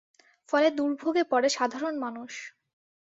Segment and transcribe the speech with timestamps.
[0.49, 2.31] ফলে দুর্ভোগে পড়ে সাধারণ মানুষ।